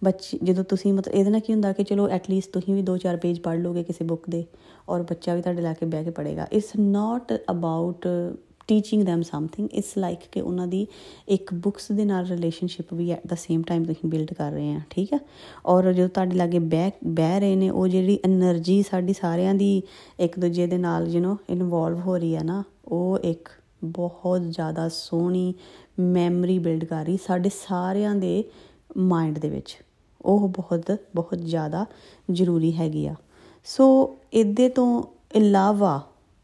[0.04, 3.38] ਬੱਚੇ, ਜਦੋਂ ਤੁਸੀਂ ਮਤਲਬ ਇਹਦੇ ਨਾਲ ਕੀ ਹੁੰਦਾ ਕਿ ਚਲੋ ਐਟਲੀਸਟ ਤੁਸੀਂ ਵੀ 2-4 ਪੇਜ
[3.40, 4.44] ਪੜ੍ਹ ਲੋਗੇ ਕਿਸੇ ਬੁੱਕ ਦੇ
[4.88, 8.06] ਔਰ ਬੱਚਾ ਵੀ ਤੁਹਾਡੇ ਲਾ ਕੇ ਬਹਿ ਕੇ ਪੜ੍ਹੇਗਾ। It's not about
[8.66, 10.86] teaching them something it's like ਕਿ ਉਹਨਾਂ ਦੀ
[11.28, 14.80] ਇੱਕ ਬੁక్స్ ਦੇ ਨਾਲ ਰਿਲੇਸ਼ਨਸ਼ਿਪ ਵੀ ਐਟ ਦਾ ਸੇਮ ਟਾਈਮ ਤੁਸੀਂ ਬਿਲਡ ਕਰ ਰਹੇ ਆ,
[14.90, 15.18] ਠੀਕ ਆ?
[15.66, 19.82] ਔਰ ਜੋ ਤੁਹਾਡੇ ਲਾਗੇ ਬਹਿ ਬਹਿ ਰਹੇ ਨੇ, ਉਹ ਜਿਹੜੀ એનર્ਜੀ ਸਾਡੀ ਸਾਰਿਆਂ ਦੀ
[20.20, 23.48] ਇੱਕ ਦੂਜੇ ਦੇ ਨਾਲ ਯੂ نو ਇਨਵੋਲਵ ਹੋ ਰਹੀ ਆ ਨਾ, ਉਹ ਇੱਕ
[23.84, 25.54] ਬਹੁਤ ਜ਼ਿਆਦਾ ਸੋਹਣੀ
[25.98, 28.44] ਮੈਮਰੀ ਬਿਲਡ ਕਰ ਰਹੀ ਸਾਡੇ ਸਾਰਿਆਂ ਦੇ
[28.96, 29.78] ਮਾਈਂਡ ਦੇ ਵਿੱਚ।
[30.22, 31.86] ਉਹ ਬਹੁਤ ਬਹੁਤ ਜ਼ਿਆਦਾ
[32.30, 33.14] ਜ਼ਰੂਰੀ ਹੈਗੀ ਆ।
[33.64, 35.02] ਸੋ ਇਹਦੇ ਤੋਂ
[35.34, 36.02] ਇਲਾਵਾ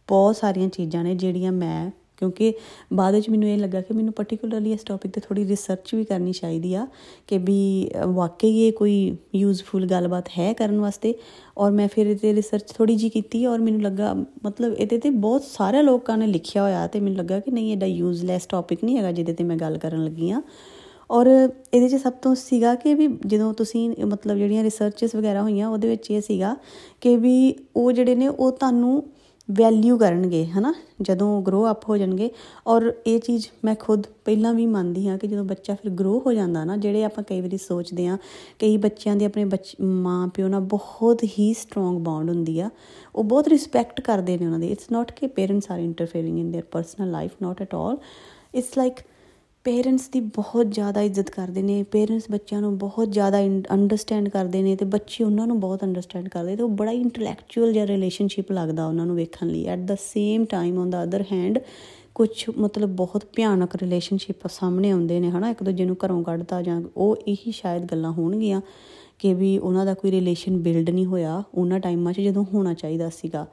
[0.09, 1.91] ਬਹੁਤ ਸਾਰੀਆਂ ਚੀਜ਼ਾਂ ਨੇ ਜਿਹੜੀਆਂ ਮੈਂ
[2.23, 2.53] ਕਿਉਂਕਿ
[2.93, 6.33] ਬਾਅਦ ਵਿੱਚ ਮੈਨੂੰ ਇਹ ਲੱਗਾ ਕਿ ਮੈਨੂੰ ਪਾਰਟਿਕੂਲਰਲੀ ਇਸ ਟੌਪਿਕ ਤੇ ਥੋੜੀ ਰਿਸਰਚ ਵੀ ਕਰਨੀ
[6.33, 6.87] ਚਾਹੀਦੀ ਆ
[7.29, 8.95] ਕਿ ਵੀ ਵਾਕਈ ਇਹ ਕੋਈ
[9.35, 11.15] ਯੂਜ਼ਫੁਲ ਗੱਲਬਾਤ ਹੈ ਕਰਨ ਵਾਸਤੇ?
[11.59, 14.15] ਔਰ ਮੈਂ ਫਿਰ ਇਹਦੇ ਰਿਸਰਚ ਥੋੜੀ ਜੀ ਕੀਤੀ ਔਰ ਮੈਨੂੰ ਲੱਗਾ,
[14.45, 17.87] ਮਤਲਬ ਇਹਦੇ ਤੇ ਬਹੁਤ ਸਾਰੇ ਲੋਕਾਂ ਨੇ ਲਿਖਿਆ ਹੋਇਆ ਤੇ ਮੈਨੂੰ ਲੱਗਾ ਕਿ ਨਹੀਂ ਇਹਦਾ
[17.87, 20.43] ਯੂਜ਼ਲੈਸ ਟੌਪਿਕ ਨਹੀਂ ਹੈਗਾ ਜਿਹਦੇ ਤੇ ਮੈਂ ਗੱਲ ਕਰਨ ਲੱਗੀ ਆ
[21.11, 21.27] ਔਰ
[21.75, 25.89] ਇਹਦੇ 'ਚ ਸਭ ਤੋਂ ਸੀਗਾ ਕਿ ਵੀ ਜਦੋਂ ਤੁਸੀਂ, ਮਤਲਬ ਜਿਹੜੀਆਂ ਰਿਸਰਚਸ ਵਗੈਰਾ ਹੋਈਆਂ ਉਹਦੇ
[25.89, 26.57] ਵਿੱਚ ਇਹ ਸੀਗਾ
[27.01, 29.03] ਕਿ ਵੀ ਉਹ ਜਿਹੜੇ ਨੇ ਉਹ ਤੁਹਾਨੂੰ
[29.52, 32.30] ਵੈਲਿਊ ਕਰਨਗੇ ਹਨਾ ਜਦੋਂ ਗਰੋ ਅਪ ਹੋ ਜਾਣਗੇ
[32.68, 36.34] ਔਰ ਇਹ ਚੀਜ਼ ਮੈਂ ਖੁਦ ਪਹਿਲਾਂ ਵੀ ਮੰਨਦੀ ਹਾਂ ਕਿ ਜਦੋਂ ਬੱਚਾ ਫਿਰ ਗਰੋ ਹੋ
[36.34, 38.18] ਜਾਂਦਾ ਨਾ ਜਿਹੜੇ ਆਪਾਂ ਕਈ ਵਾਰੀ ਸੋਚਦੇ ਆ
[38.60, 39.46] ਕਈ ਬੱਚਿਆਂ ਦੀ ਆਪਣੇ
[39.82, 42.70] ਮਾਂ ਪਿਓ ਨਾਲ ਬਹੁਤ ਹੀ ਸਟਰੋਂਗ ਬੌਂਡ ਹੁੰਦੀ ਆ
[43.16, 46.66] ਉਹ ਬਹੁਤ ਰਿਸਪੈਕਟ ਕਰਦੇ ਨੇ ਉਹਨਾਂ ਦੀ ਇਟਸ ਨਾਟ ਕਿ parents are interfering in their
[46.72, 47.98] personal life not at all
[48.56, 49.00] it's like
[49.65, 53.39] parents ਦੀ ਬਹੁਤ ਜ਼ਿਆਦਾ ਇੱਜ਼ਤ ਕਰਦੇ ਨੇ, ਪੇਰੈਂਟਸ ਬੱਚਿਆਂ ਨੂੰ ਬਹੁਤ ਜ਼ਿਆਦਾ
[53.73, 57.87] ਅੰਡਰਸਟੈਂਡ ਕਰਦੇ ਨੇ ਤੇ ਬੱਚੇ ਉਹਨਾਂ ਨੂੰ ਬਹੁਤ ਅੰਡਰਸਟੈਂਡ ਕਰਦੇ ਤੇ ਉਹ ਬੜਾ ਇੰਟੈਲੈਕਚੁਅਲ ਜਿਹਾ
[57.87, 61.59] ਰਿਲੇਸ਼ਨਸ਼ਿਪ ਲੱਗਦਾ ਉਹਨਾਂ ਨੂੰ ਵੇਖਣ ਲਈ। At the same time on the other hand
[62.15, 62.29] ਕੁਝ
[62.59, 65.51] ਮਤਲਬ ਬਹੁਤ ਭਿਆਨਕ ਰਿਲੇਸ਼ਨਸ਼ਿਪ ਸਾਹਮਣੇ ਆਉਂਦੇ ਨੇ, ਹਨਾ?
[65.51, 68.61] ਇੱਕ ਦੂਜੇ ਨੂੰ ਘਰੋਂ ਕੱਢਤਾ ਜਾਂ ਉਹ ਇਹੀ ਸ਼ਾਇਦ ਗੱਲਾਂ ਹੋਣਗੀਆਂ
[69.19, 73.09] ਕਿ ਵੀ ਉਹਨਾਂ ਦਾ ਕੋਈ ਰਿਲੇਸ਼ਨ ਬਿਲਡ ਨਹੀਂ ਹੋਇਆ, ਉਹਨਾਂ ਟਾਈਮਾਂ 'ਚ ਜਦੋਂ ਹੋਣਾ ਚਾਹੀਦਾ
[73.11, 73.47] ਸੀਗਾ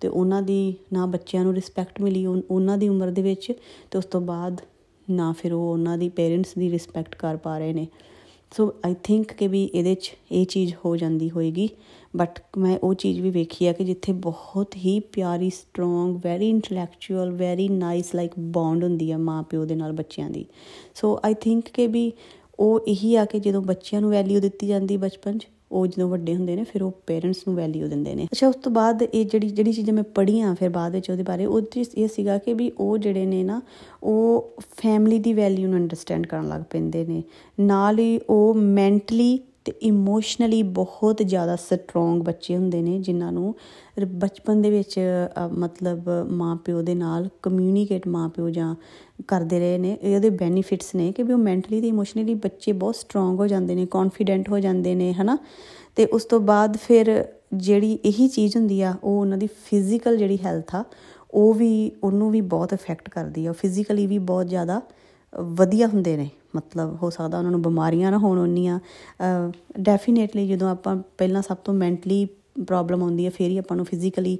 [0.00, 3.52] ਤੇ ਉਹਨਾਂ ਦੀ ਨਾ ਬੱਚਿਆਂ ਨੂੰ ਰਿਸਪੈਕਟ ਮਿਲੀ ਉਹਨਾਂ ਦੀ ਉਮਰ ਦੇ ਵਿੱਚ
[3.90, 4.60] ਤੇ ਉਸ ਤੋਂ ਬਾਅਦ
[5.10, 7.86] ਨਾ ਫਿਰ ਉਹ ਉਹਨਾਂ ਦੀ ਪੇਰੈਂਟਸ ਦੀ ਰਿਸਪੈਕਟ ਕਰ ਪਾ ਰਹੇ ਨੇ।
[8.56, 11.68] ਸੋ ਆਈ ਥਿੰਕ ਕਿ ਵੀ ਇਹਦੇ 'ਚ ਇਹ ਚੀਜ਼ ਹੋ ਜਾਂਦੀ ਹੋਏਗੀ।
[12.16, 17.30] ਬਟ ਮੈਂ ਉਹ ਚੀਜ਼ ਵੀ ਵੇਖੀ ਆ ਕਿ ਜਿੱਥੇ ਬਹੁਤ ਹੀ ਪਿਆਰੀ strong very intellectual
[17.30, 20.46] very nice like bond ਹੁੰਦੀ ਆ ਮਾਂ ਪਿਓ ਦੇ ਨਾਲ ਬੱਚਿਆਂ ਦੀ।
[20.94, 22.12] ਸੋ ਆਈ ਥਿੰਕ ਕਿ ਵੀ
[22.58, 26.36] ਉਹ ਇਹੀ ਆ ਕਿ ਜਦੋਂ ਬੱਚਿਆਂ ਨੂੰ ਵੈਲਿਊ ਦਿੱਤੀ ਜਾਂਦੀ ਬਚਪਨ 'ਚ ਉਹ ਜਦੋਂ ਵੱਡੇ
[26.36, 29.48] ਹੁੰਦੇ ਨੇ, ਫਿਰ ਉਹ ਪੇਰੈਂਟਸ ਨੂੰ ਵੈਲਿਊ ਦਿੰਦੇ ਨੇ। ਅੱਛਾ, ਉਸ ਤੋਂ ਬਾਅਦ ਇਹ ਜਿਹੜੀ
[29.48, 31.60] ਜਿਹੜੀ ਚੀਜ਼ਾਂ ਮੈਂ ਪੜ੍ਹੀਆਂ ਫਿਰ ਬਾਅਦ ਵਿੱਚ ਉਹਦੇ ਬਾਰੇ, ਉਹ
[31.96, 33.62] ਇਹ ਸੀਗਾ ਕਿ ਵੀ ਉਹ ਜਿਹੜੇ ਨੇ ਨਾ,
[34.02, 37.22] ਉਹ ਫੈਮਿਲੀ ਦੀ ਵੈਲਿਊ ਨੂੰ ਅੰਡਰਸਟੈਂਡ ਕਰਨ ਲੱਗ ਪੈਂਦੇ ਨੇ।
[37.60, 43.54] ਨਾਲ ਹੀ ਉਹ ਮੈਂਟਲੀ ਤੇ ਇਮੋਸ਼ਨਲੀ ਬਹੁਤ ਜ਼ਿਆਦਾ ਸਟਰੋਂਗ ਬੱਚੇ ਹੁੰਦੇ ਨੇ, ਜਿਨ੍ਹਾਂ ਨੂੰ
[44.14, 44.98] ਬਚਪਨ ਦੇ ਵਿੱਚ
[45.52, 48.74] ਮਤਲਬ ਮਾਪਿਓ ਦੇ ਨਾਲ ਕਮਿਊਨੀਕੇਟ ਮਾਪਿਓ ਜਾਂ
[49.28, 53.38] ਕਰਦੇ ਰਹੇ ਨੇ ਇਹਦੇ ਬੈਨੀਫਿਟਸ ਨੇ ਕਿ ਵੀ ਉਹ ਮੈਂਟਲੀ ਤੇ ਇਮੋਸ਼ਨਲੀ ਬੱਚੇ ਬਹੁਤ ਸਟਰੋਂਗ
[53.40, 55.36] ਹੋ ਜਾਂਦੇ ਨੇ ਕੌਨਫੀਡੈਂਟ ਹੋ ਜਾਂਦੇ ਨੇ, ਹਨਾ?
[55.96, 60.38] ਤੇ ਉਸ ਤੋਂ ਬਾਅਦ ਫਿਰ ਜਿਹੜੀ ਇਹੀ ਚੀਜ਼ ਹੁੰਦੀ ਆ, ਉਹ ਉਹਨਾਂ ਦੀ ਫਿਜ਼ੀਕਲ ਜਿਹੜੀ
[60.44, 60.84] ਹੈਲਥ ਆ,
[61.34, 64.80] ਉਹ ਵੀ, ਉਹਨੂੰ ਵੀ ਬਹੁਤ ਇਫੈਕਟ ਕਰਦੀ ਆ ਫਿਜ਼ੀਕਲੀ ਵੀ ਬਹੁਤ ਜ਼ਿਆਦਾ
[65.32, 68.78] ਵਧੀਆ ਹੁੰਦੇ ਨੇ। ਮਤਲਬ ਹੋ ਸਕਦਾ ਉਹਨਾਂ ਨੂੰ ਬਿਮਾਰੀਆਂ ਨਾ ਹੋਣ ਉਹਨੀਆਂ
[69.80, 72.24] ਡੈਫੀਨੇਟਲੀ ਜਦੋਂ ਆਪਾਂ ਪਹਿਲਾਂ ਸਭ ਤੋਂ ਮੈਂਟਲੀ
[72.66, 74.38] ਪ੍ਰੋਬਲਮ ਆਉਂਦੀ ਹੈ, ਫੇਰ ਹੀ ਆਪਾਂ ਨੂੰ ਫਿਜ਼ੀਕਲੀ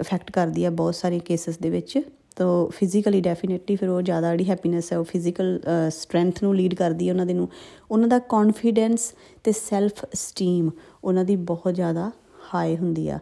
[0.00, 1.98] ਇਫੈਕਟ ਕਰਦੀ ਹੈ ਬਹੁਤ ਸਾਰੇ ਕੇਸਸ ਦੇ ਵਿੱਚ।
[2.36, 2.44] ਤੋ
[2.74, 7.12] ਫਿਜ਼ੀਕਲੀ ਡੈਫੀਨਿਟਲੀ ਫਿਰ ਉਹ ਜ਼ਿਆਦਾ ਜਿਹੜੀ ਹੈਪੀਨੈਸ ਹੈ, ਉਹ ਫਿਜ਼ੀਕਲ ਸਟਰੈਂਥ ਨੂੰ ਲੀਡ ਕਰਦੀ ਹੈ
[7.12, 7.48] ਉਹਨਾਂ ਦੇ ਨੂੰ।
[7.90, 9.12] ਉਹਨਾਂ ਦਾ ਕੌਨਫੀਡੈਂਸ
[9.44, 10.70] ਤੇ ਸੈਲਫ ਸਟੀਮ
[11.04, 12.10] ਉਹਨਾਂ ਦੀ ਬਹੁਤ ਜ਼ਿਆਦਾ
[12.54, 13.18] ਹਾਈ ਹੁੰਦੀ ਆ।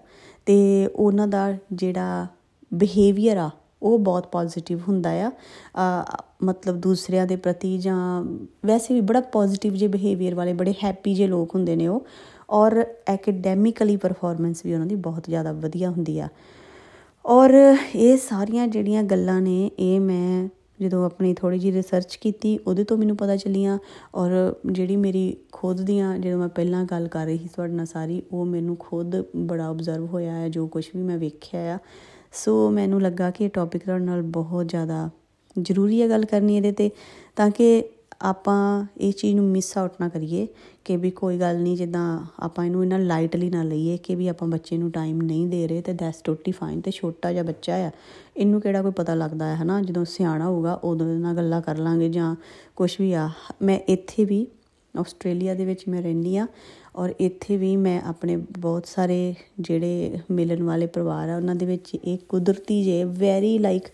[0.46, 2.26] ਤੇ ਉਹਨਾਂ ਦਾ ਜਿਹੜਾ
[2.74, 3.50] ਬਿਹੇਵੀਅਰ ਆ
[3.82, 5.30] ਉਹ ਬਹੁਤ ਪੋਜ਼ਿਟਿਵ ਹੁੰਦਾ ਆ।
[6.44, 8.22] ਮਤਲਬ ਦੂਸਰਿਆਂ ਦੇ ਪ੍ਰਤੀ ਜਾਂ
[8.66, 12.06] ਵੈਸੇ ਵੀ ਬੜਾ ਪੋਜ਼ਿਟਿਵ ਜੇ ਬਿਹੇਵੀਅਰ ਵਾਲੇ, ਬੜੇ ਹੈਪੀ ਜੇ ਲੋਕ ਹੁੰਦੇ ਨੇ ਉਹ।
[12.50, 16.28] ਔਰ ਐਕੈਡੈਮਿਕਲੀ ਪਰਫਾਰਮੈਂਸ ਵੀ ਉਹਨਾਂ ਦੀ ਬਹੁਤ ਜ਼ਿਆਦਾ ਵਧੀਆ ਹੁੰਦੀ ਆ।
[17.26, 20.48] ਔਰ ਇਹ ਸਾਰੀਆਂ ਜਿਹੜੀਆਂ ਗੱਲਾਂ ਨੇ, ਇਹ ਮੈਂ
[20.80, 23.78] ਜਦੋਂ ਆਪਣੀ ਥੋੜੀ ਜਿਹੀ ਰਿਸਰਚ ਕੀਤੀ, ਉਹਦੇ ਤੋਂ ਮੈਨੂੰ ਪਤਾ ਚੱਲੀਆਂ।
[24.14, 28.22] ਔਰ ਜਿਹੜੀ ਮੇਰੀ ਖੁਦ ਦੀਆਂ, ਜਦੋਂ ਮੈਂ ਪਹਿਲਾਂ ਗੱਲ ਕਰ ਰਹੀ ਸੀ ਤੁਹਾਡੇ ਨਾਲ ਸਾਰੀ,
[28.32, 31.78] ਉਹ ਮੈਨੂੰ ਖੁਦ ਬੜਾ ਆਬਜ਼ਰਵ ਹੋਇਆ ਹੈ ਜੋ ਕੁਝ ਵੀ ਮੈਂ ਵੇਖਿਆ ਆ।
[32.32, 35.08] ਸੋ ਮੈਨੂੰ ਲੱਗਾ ਕਿ ਇਹ ਟੌਪਿਕ ਤੁਹਾਡੇ ਨਾਲ ਬਹੁਤ ਜ਼ਿਆਦਾ
[35.58, 36.90] ਜ਼ਰੂਰੀ ਹੈ ਗੱਲ ਕਰਨੀ ਇਹਦੇ ਤੇ,
[37.36, 37.82] ਤਾਂ ਕਿ
[38.22, 40.46] ਆਪਾਂ ਇਹ ਚੀਜ਼ ਨੂੰ ਮਿਸ ਆਊਟ ਨਾ ਕਰੀਏ,
[40.84, 44.48] ਕਿ ਵੀ ਕੋਈ ਗੱਲ ਨਹੀਂ, ਜਿੱਦਾਂ ਆਪਾਂ ਇਹਨੂੰ ਇਹਨਾਂ ਲਾਈਟਲੀ ਨਾ ਲਈਏ ਕਿ ਵੀ ਆਪਾਂ
[44.48, 47.90] ਬੱਚੇ ਨੂੰ ਟਾਈਮ ਨਹੀਂ ਦੇ ਰਹੇ ਤੇ ਦੈਟਸ ਟੋਟਲੀ ਫਾਈਨ ਤੇ ਛੋਟਾ ਜਿਹਾ ਬੱਚਾ ਆ,
[48.36, 49.80] ਇਹਨੂੰ ਕਿਹੜਾ ਕੋਈ ਪਤਾ ਲੱਗਦਾ ਹੈ, ਹਨਾ?
[49.82, 52.34] ਜਦੋਂ ਸਿਆਣਾ ਹੋਊਗਾ ਉਦੋਂ ਨਾਲ ਗੱਲਾਂ ਕਰ ਲਾਂਗੇ ਜਾਂ
[52.76, 53.28] ਕੁਝ ਵੀ ਆ।
[53.62, 54.46] ਮੈਂ ਇੱਥੇ ਵੀ
[54.94, 56.46] ਆਸਟ੍ਰੇਲੀਆ ਦੇ ਵਿੱਚ ਮੈਂ ਰਹਿੰਦੀ ਆ
[56.96, 61.94] ਔਰ ਇੱਥੇ ਵੀ ਮੈਂ ਆਪਣੇ ਬਹੁਤ ਸਾਰੇ ਜਿਹੜੇ ਮਿਲਣ ਵਾਲੇ ਪਰਿਵਾਰ ਆ, ਉਹਨਾਂ ਦੇ ਵਿੱਚ
[61.94, 63.88] ਇਹ ਕੁਦਰਤੀ ਜੇ ਵੈਰੀ ਲਾਈਕ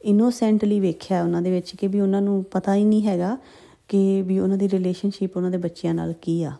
[0.00, 3.36] ਇਨੋਸੈਂਟਲੀ ਵੇਖਿਆ ਉਹਨਾਂ ਦੇ ਵਿੱਚ ਕਿ ਵੀ ਉਹਨਾਂ ਨੂੰ ਪਤਾ ਹੀ ਨਹੀਂ ਹੈਗਾ
[3.88, 6.52] ਕਿ ਵੀ ਉਹਨਾਂ ਦੀ ਰਿਲੇਸ਼ਨਸ਼ਿਪ ਉਹਨਾਂ ਦੇ ਬੱਚਿਆਂ ਨਾਲ ਕੀ ਆ।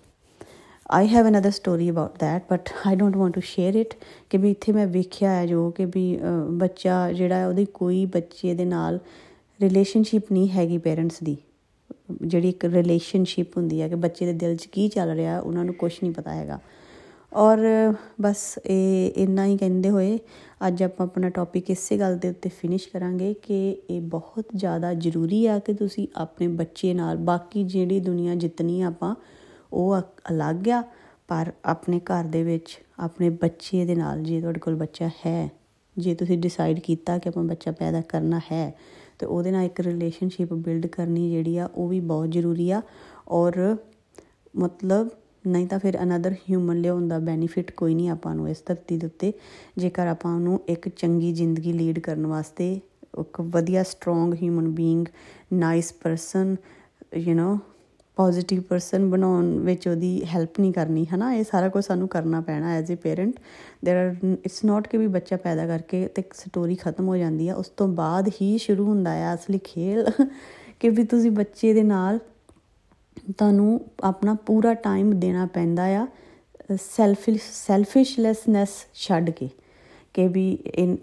[0.90, 3.94] I have another story about that but I don't want to share it
[4.30, 6.18] ਕਿ ਵੀ ਇੱਥੇ ਮੈਂ ਵੇਖਿਆ ਹੈ ਜੋ ਕਿ ਵੀ
[6.58, 8.98] ਬੱਚਾ ਜਿਹੜਾ ਉਹਦੀ ਕੋਈ ਬੱਚੇ ਦੇ ਨਾਲ
[9.60, 11.36] ਰਿਲੇਸ਼ਨਸ਼ਿਪ ਨਹੀਂ ਹੈਗੀ ਪੇਰੈਂਟਸ ਦੀ।
[12.22, 15.74] ਜਿਹੜੀ ਇੱਕ ਰਿਲੇਸ਼ਨਸ਼ਿਪ ਹੁੰਦੀ ਹੈ ਕਿ ਬੱਚੇ ਦੇ ਦਿਲ 'ਚ ਕੀ ਚੱਲ ਰਿਹਾ, ਉਹਨਾਂ ਨੂੰ
[15.74, 16.60] ਕੁਝ ਨਹੀਂ ਪਤਾ ਹੈਗਾ।
[17.32, 17.58] ਔਰ
[18.20, 20.18] ਬਸ ਇਹ ਇੰਨਾ ਹੀ ਕਹਿੰਦੇ ਹੋਏ,
[20.66, 25.46] ਅੱਜ ਆਪਾਂ ਆਪਣਾ ਟੌਪਿਕ ਇਸੇ ਗੱਲ ਦੇ ਉੱਤੇ ਫਿਨਿਸ਼ ਕਰਾਂਗੇ ਕਿ ਇਹ ਬਹੁਤ ਜ਼ਿਆਦਾ ਜ਼ਰੂਰੀ
[25.46, 29.14] ਆ ਕਿ ਤੁਸੀਂ ਆਪਣੇ ਬੱਚੇ ਨਾਲ, ਬਾਕੀ ਜਿਹੜੀ ਦੁਨੀਆ ਜਿੰਨੀ ਆਪਾਂ,
[29.72, 29.98] ਉਹ
[30.30, 30.82] ਅਲੱਗ ਆ,
[31.28, 35.50] ਪਰ ਆਪਣੇ ਘਰ ਦੇ ਵਿੱਚ, ਆਪਣੇ ਬੱਚੇ ਦੇ ਨਾਲ ਜੇ ਤੁਹਾਡੇ ਕੋਲ ਬੱਚਾ ਹੈ,
[35.98, 38.74] ਜੇ ਤੁਸੀਂ ਡਿਸਾਈਡ ਕੀਤਾ ਕਿ ਆਪਾਂ ਬੱਚਾ ਪੈਦਾ ਕਰਨਾ ਹੈ
[39.18, 42.82] ਤੇ ਉਹਦੇ ਨਾਲ ਇੱਕ ਰਿਲੇਸ਼ਨਸ਼ਿਪ ਬਿਲਡ ਕਰਨੀ ਜਿਹੜੀ ਆ, ਉਹ ਵੀ ਬਹੁਤ ਜ਼ਰੂਰੀ ਆ।
[43.28, 43.76] ਔਰ
[44.56, 45.08] ਮਤਲਬ
[45.46, 49.06] ਨਹੀਂ ਤਾਂ ਫਿਰ ਅਨਦਰ ਹਿਊਮਨ ਲਿਆਉਣ ਦਾ ਬੈਨੀਫਿਟ ਕੋਈ ਨਹੀਂ ਆਪਾਂ ਨੂੰ ਇਸ ਧਰਤੀ ਦੇ
[49.06, 49.32] ਉੱਤੇ,
[49.78, 52.80] ਜੇਕਰ ਆਪਾਂ ਉਹਨੂੰ ਇੱਕ ਚੰਗੀ ਜ਼ਿੰਦਗੀ ਲੀਡ ਕਰਨ ਵਾਸਤੇ,
[53.20, 55.06] ਇੱਕ ਵਧੀਆ strong human being
[55.52, 56.56] nice person
[57.16, 57.58] you know
[58.17, 62.73] positive person ਬਣਾਉਣ ਵਿੱਚ ਉਹਦੀ ਹੈਲਪ ਨਹੀਂ ਕਰਨੀ ਹਨਾ ਇਹ ਸਾਰਾ ਕੁਝ ਸਾਨੂੰ ਕਰਨਾ ਪੈਣਾ
[62.75, 63.39] as a parent
[63.85, 67.55] there are it's not ਕਿ ਵੀ ਬੱਚਾ ਪੈਦਾ ਕਰਕੇ ਤੇ ਸਟੋਰੀ ਖਤਮ ਹੋ ਜਾਂਦੀ ਆ
[67.55, 70.05] ਉਸ ਤੋਂ ਬਾਅਦ ਹੀ ਸ਼ੁਰੂ ਹੁੰਦਾ ਆ ਅਸਲੀ ਖੇਲ
[70.79, 72.19] ਕਿ ਵੀ ਤੁਸੀਂ ਬੱਚੇ ਦੇ ਨਾਲ
[73.37, 76.07] ਤੁਹਾਨੂੰ ਆਪਣਾ ਪੂਰਾ ਟਾਈਮ ਦੇਣਾ ਪੈਂਦਾ ਆ
[76.77, 79.49] ਸੈਲਫਿਸ਼ ਸੈਲਫਿਸ਼ਲੈਸਨੈਸ ਛੱਡ ਕੇ
[80.13, 80.51] ਕਿ ਵੀ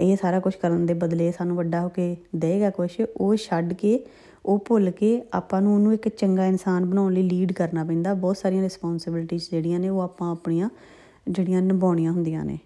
[0.00, 3.98] ਇਹ ਸਾਰਾ ਕੁਝ ਕਰਨ ਦੇ ਬਦਲੇ ਸਾਨੂੰ ਵੱਡਾ ਹੋ ਕੇ ਦੇਗਾ ਕੁਝ ਉਹ ਛੱਡ ਕੇ
[4.45, 8.37] ਉਹ ਭੁੱਲ ਕੇ ਆਪਾਂ ਨੂੰ ਉਹਨੂੰ ਇੱਕ ਚੰਗਾ ਇਨਸਾਨ ਬਣਾਉਣ ਲਈ ਲੀਡ ਕਰਨਾ ਪੈਂਦਾ। ਬਹੁਤ
[8.37, 10.69] ਸਾਰੀਆਂ ਰਿਸਪੌਂਸਿਬਿਲਟੀਆਂ ਜਿਹੜੀਆਂ ਨੇ ਉਹ ਆਪਾਂ ਆਪਣੀਆਂ
[11.29, 12.57] ਜਿਹੜੀਆਂ ਨਿਭਾਉਣੀਆਂ ਹੁੰਦੀਆਂ ਨੇ।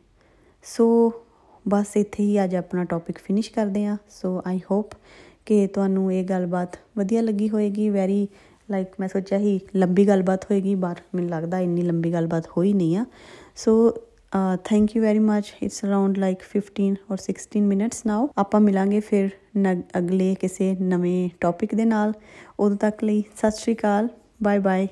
[0.66, 1.12] ਸੋ
[1.66, 4.92] ਬਸ ਇੱਥੇ ਹੀ ਅੱਜ ਆਪਣਾ ਟੌਪਿਕ ਫਿਨਿਸ਼ ਕਰਦੇ ਆ ਸੋ ਆਈ ਹੋਪ
[5.46, 8.28] ਕਿ ਤੁਹਾਨੂੰ ਇਹ ਗੱਲਬਾਤ ਵਧੀਆ ਲੱਗੀ ਹੋਏਗੀ। ਵੈਰੀ
[8.72, 12.98] ਲਾਈਕ ਮੈਂ ਸੋਚਿਆ ਹੀ ਲੰਬੀ ਗੱਲਬਾਤ ਹੋਏਗੀ ਪਰ ਮੈਨੂੰ ਲੱਗਦਾ ਇੰਨੀ ਲੰਬੀ ਗੱਲਬਾਤ ਹੋਈ ਨਹੀਂ
[12.98, 13.06] ਆ।
[13.56, 13.94] So
[14.64, 19.30] thank you very much it's around like 15 or 16 minutes ਨਾਓ ਆਪਾਂ ਮਿਲਾਂਗੇ ਫਿਰ
[19.98, 22.14] ਅਗਲੇ ਕਿਸੇ ਨਵੇਂ ਟੌਪਿਕ ਦੇ ਨਾਲ।
[22.60, 24.08] ਉਦੋਂ ਤੱਕ ਲਈ ਸਤਿ ਸ਼੍ਰੀ ਅਕਾਲ।
[24.44, 24.88] Bye bye